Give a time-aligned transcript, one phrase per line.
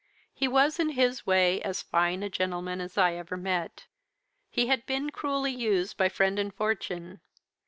[0.33, 3.85] He was, in his way, as fine a gentleman as I ever met.
[4.49, 7.21] He had been cruelly used by friend and fortune.